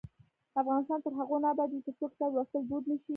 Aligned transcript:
افغانستان 0.61 0.99
تر 1.05 1.13
هغو 1.19 1.35
نه 1.43 1.47
ابادیږي، 1.53 1.79
ترڅو 1.85 2.05
کتاب 2.13 2.31
لوستل 2.35 2.63
دود 2.69 2.83
نشي. 2.89 3.09